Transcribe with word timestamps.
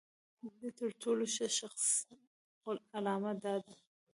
د 0.59 0.61
تر 0.79 0.89
ټولو 1.01 1.23
ښه 1.33 1.47
شخص 1.59 1.85
علامه 2.97 3.31
دا 3.43 3.53
ده. 3.65 3.73